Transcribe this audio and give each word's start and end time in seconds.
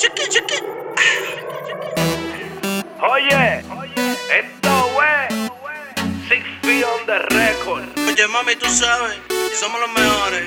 chiqui, 0.00 0.24
chiqui. 0.32 0.58
Oye, 3.12 3.62
esto 4.40 4.72
es 5.02 5.50
Six 6.28 6.44
Feet 6.62 6.84
on 6.84 7.06
the 7.06 7.18
Record. 7.36 7.84
Oye, 8.08 8.26
mami, 8.28 8.56
tú 8.56 8.66
sabes, 8.66 9.14
somos 9.60 9.80
los 9.80 9.90
mejores. 9.92 10.44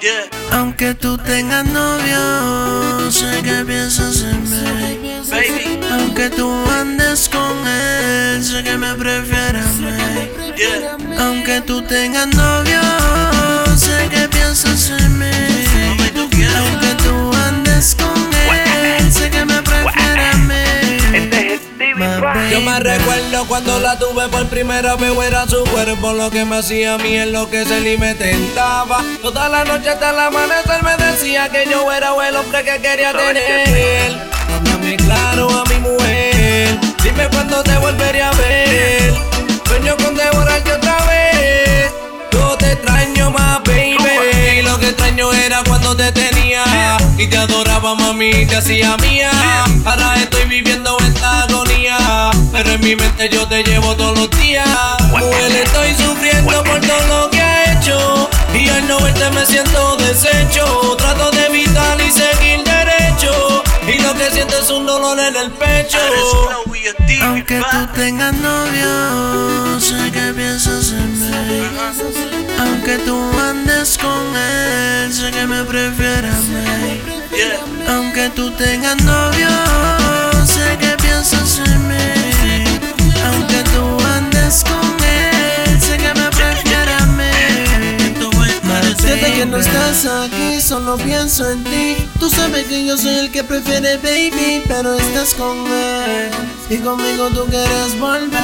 Yeah. 0.00 0.26
Aunque 0.52 0.94
tú 0.94 1.16
tengas 1.18 1.64
novio, 1.64 3.10
sé 3.10 3.40
que 3.42 3.64
piensas 3.64 4.22
en 4.22 4.42
mí. 4.50 5.22
Baby, 5.30 5.80
Aunque 5.92 6.28
tú 6.30 6.50
andes 6.70 7.28
con 7.28 7.66
él, 7.66 8.42
sé 8.42 8.64
que 8.64 8.76
me 8.76 8.94
prefieres 8.94 9.64
a 9.64 9.70
mí. 9.80 10.54
yeah. 10.56 10.96
Aunque 11.24 11.60
tú 11.62 11.82
tengas 11.82 12.26
novio, 12.34 12.80
Me 22.62 22.78
recuerdo 22.78 23.44
cuando 23.48 23.80
la 23.80 23.98
tuve 23.98 24.28
por 24.28 24.46
primera 24.46 24.94
vez, 24.94 25.12
era 25.26 25.48
su 25.48 25.64
cuerpo 25.64 26.12
lo 26.12 26.30
que 26.30 26.44
me 26.44 26.58
hacía 26.58 26.94
a 26.94 26.98
mí, 26.98 27.16
en 27.16 27.32
lo 27.32 27.50
que 27.50 27.64
se 27.64 27.92
y 27.92 27.98
me 27.98 28.14
tentaba. 28.14 29.02
Toda 29.20 29.48
la 29.48 29.64
noche 29.64 29.90
hasta 29.90 30.10
el 30.10 30.18
amanecer 30.20 30.80
me 30.84 30.96
decía 30.96 31.48
que 31.50 31.66
yo 31.68 31.90
era 31.90 32.12
el 32.28 32.36
hombre 32.36 32.62
que 32.62 32.80
quería 32.80 33.12
tener. 33.12 34.16
Háblame 34.54 34.96
claro 34.96 35.48
a 35.50 35.64
mi 35.64 35.78
mujer, 35.80 36.78
dime 37.02 37.28
cuándo 37.30 37.64
te 37.64 37.76
volveré 37.78 38.22
a 38.22 38.30
ver. 38.30 39.12
Sueño 39.66 39.96
con 39.96 40.14
devorarte 40.14 40.72
otra 40.72 40.96
vez. 41.06 41.92
Yo 42.30 42.56
te 42.58 42.72
extraño 42.72 43.30
más, 43.30 43.60
baby. 43.64 43.96
Y 44.58 44.62
lo 44.62 44.78
que 44.78 44.90
extraño 44.90 45.32
era 45.32 45.64
cuando 45.64 45.96
te 45.96 46.12
tenía. 46.12 46.62
Y 47.18 47.26
te 47.26 47.36
adoraba, 47.36 47.94
mami, 47.96 48.46
te 48.46 48.56
hacía 48.56 48.96
mía. 48.98 49.30
Ahora 49.84 50.14
estoy 50.16 50.44
viviendo 50.44 50.81
mi 52.82 52.96
mente 52.96 53.28
yo 53.30 53.46
te 53.46 53.62
llevo 53.62 53.94
todos 53.96 54.18
los 54.18 54.30
días. 54.40 54.68
Mujer, 55.10 55.52
estoy 55.52 55.94
sufriendo 55.94 56.62
por 56.64 56.80
todo 56.80 57.06
lo 57.08 57.30
que 57.30 57.40
ha 57.40 57.72
hecho. 57.72 58.28
Y 58.54 58.68
al 58.68 58.86
no 58.88 59.00
verte 59.00 59.30
me 59.30 59.46
siento 59.46 59.96
deshecho. 59.96 60.96
Trato 60.96 61.30
de 61.30 61.46
evitar 61.46 62.00
y 62.00 62.10
seguir 62.10 62.64
derecho. 62.64 63.62
Y 63.86 64.00
lo 64.02 64.14
que 64.14 64.30
siento 64.30 64.58
es 64.58 64.70
un 64.70 64.86
dolor 64.86 65.18
en 65.18 65.36
el 65.36 65.50
pecho. 65.52 65.98
Aunque 67.22 67.62
tú 67.70 67.86
tengas 67.94 68.32
novio, 68.34 69.80
sé 69.80 70.10
que 70.10 70.32
piensas 70.34 70.90
en 70.90 71.20
mí. 71.20 71.62
Aunque 72.58 72.98
tú 72.98 73.16
andes 73.38 73.96
con 73.98 74.36
él, 74.36 75.12
sé 75.12 75.30
que 75.30 75.46
me 75.46 75.62
prefieres 75.64 76.34
a 76.34 76.76
mí. 76.78 77.00
Aunque 77.88 78.30
tú 78.30 78.50
tengas 78.52 78.96
novio, 79.02 79.48
que 89.42 89.46
no 89.46 89.56
estás 89.56 90.06
aquí, 90.06 90.60
solo 90.60 90.96
pienso 90.96 91.50
en 91.50 91.64
ti. 91.64 91.96
Tú 92.20 92.30
sabes 92.30 92.64
que 92.66 92.86
yo 92.86 92.96
soy 92.96 93.14
el 93.14 93.32
que 93.32 93.42
prefiere, 93.42 93.96
baby, 93.96 94.62
pero 94.68 94.94
estás 94.94 95.34
con 95.34 95.66
él. 95.66 96.30
Y 96.70 96.76
conmigo 96.76 97.28
tú 97.30 97.46
quieres 97.46 97.98
volver. 97.98 98.40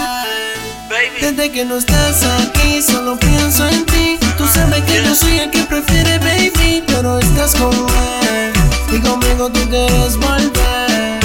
Baby, 0.91 1.21
Desde 1.21 1.53
que 1.53 1.65
no 1.65 1.77
estás 1.77 2.25
aquí, 2.25 2.83
solo 2.83 3.17
pienso 3.17 3.69
en 3.69 3.87
ti. 3.87 4.19
Tú 4.37 4.45
sabes 4.49 4.83
que 4.87 5.05
yo 5.05 5.15
soy 5.15 5.39
el 5.39 5.51
que 5.53 5.63
prefiere, 5.63 6.19
baby, 6.19 6.83
pero 6.89 7.21
estás 7.21 7.55
con 7.55 7.73
él. 7.73 8.53
Y 8.91 8.99
conmigo 9.01 9.51
tú 9.51 9.61
quieres 9.71 10.17
volver. 10.17 11.21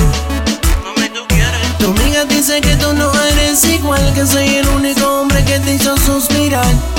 mami, 0.84 1.10
tú 1.10 1.26
quieres. 1.30 1.78
Tu 1.80 1.88
amiga 1.88 2.26
dice 2.26 2.62
que 2.62 2.76
tú 2.76 2.94
no 2.94 3.12
eres 3.24 3.64
igual, 3.64 4.14
que 4.14 4.28
soy 4.28 4.50
el 4.50 4.68
único 4.68 5.22
hombre 5.22 5.44
que 5.46 5.60
te 5.60 5.74
hizo 5.74 5.98
suspirar. 5.98 6.93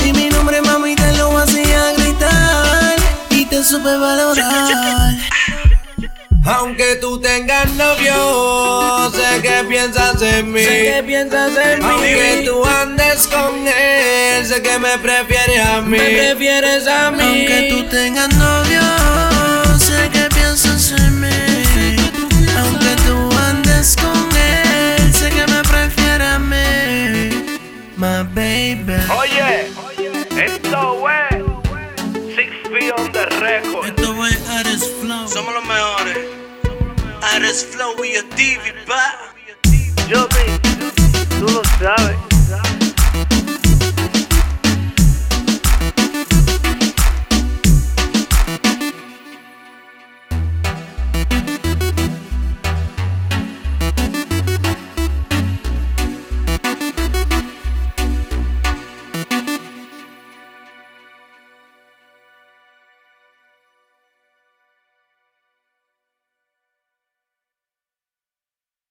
Supe 3.64 3.96
valorar. 3.96 5.14
Aunque 6.44 6.96
tú 6.96 7.18
tengas 7.18 7.72
novio, 7.72 9.10
sé 9.10 9.40
que 9.40 9.64
piensas 9.66 10.20
en 10.20 10.52
mí. 10.52 10.62
Sé 10.62 10.92
que 10.94 11.02
piensas 11.06 11.52
en 11.56 11.78
mí. 11.78 11.86
Aunque 11.88 12.42
tú 12.44 12.62
andes 12.66 13.26
con 13.26 13.66
él, 13.66 14.46
sé 14.46 14.60
que 14.60 14.78
me 14.78 14.98
prefieres 14.98 15.66
a 15.66 15.80
mí. 15.80 15.96
Me 15.96 16.10
prefieres 16.10 16.86
a 16.86 17.10
mí. 17.10 17.22
Aunque 17.22 17.68
tú 17.70 17.84
tengas 17.84 18.28
novio, 18.34 18.82
sé 19.78 20.10
que 20.12 20.28
piensas 20.34 20.92
en 20.92 21.20
mí. 21.20 21.96
Aunque 22.58 22.96
tú 23.06 23.30
andes 23.48 23.96
con 23.96 24.28
él, 24.36 25.14
sé 25.14 25.30
que 25.30 25.46
me 25.46 25.62
prefieres 25.62 26.28
a 26.28 26.38
mí. 26.38 27.30
My 27.96 28.22
baby. 28.34 29.00
Oye, 29.18 29.33
Eres 37.54 37.66
flow 37.66 38.04
y 38.04 38.16
Stevie, 38.16 38.74
pa. 38.84 39.32
Yo, 40.08 40.26
tú 41.38 41.46
lo 41.46 41.62
sabes. 41.78 42.33